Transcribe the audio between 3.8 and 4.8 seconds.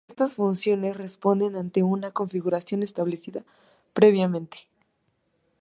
previamente.